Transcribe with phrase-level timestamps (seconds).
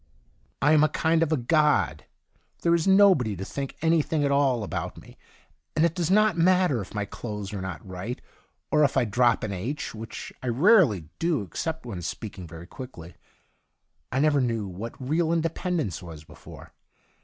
[0.63, 2.05] I am a kind of a god.
[2.63, 5.15] There is nobody to think anything at all about me,
[5.75, 8.19] and it does not matter if my clothes are not right,
[8.71, 13.13] or if I drop an' h '—which I rarely do except when speaking very, quickly.
[14.11, 16.73] I never knew what real independence was before.